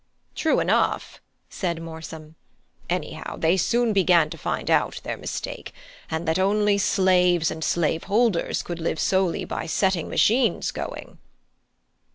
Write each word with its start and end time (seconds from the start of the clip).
"True 0.33 0.59
enough," 0.59 1.21
said 1.51 1.79
Morsom. 1.79 2.33
"Anyhow, 2.89 3.35
they 3.37 3.55
soon 3.55 3.93
began 3.93 4.31
to 4.31 4.35
find 4.39 4.67
out 4.71 4.99
their 5.03 5.15
mistake, 5.15 5.73
and 6.09 6.27
that 6.27 6.39
only 6.39 6.79
slaves 6.79 7.51
and 7.51 7.63
slave 7.63 8.05
holders 8.05 8.63
could 8.63 8.79
live 8.79 8.99
solely 8.99 9.45
by 9.45 9.67
setting 9.67 10.09
machines 10.09 10.71
going." 10.71 11.19